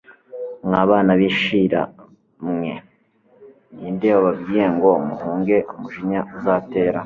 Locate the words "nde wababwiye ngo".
3.93-4.89